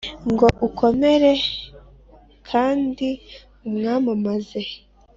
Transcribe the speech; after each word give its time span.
ngo 0.31 0.47
ukomere 0.67 1.31
kandi 2.49 3.09
umwamamaze 3.67 4.61